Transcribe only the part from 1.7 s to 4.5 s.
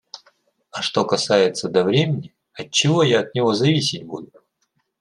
времени- отчего я от него зависеть буду?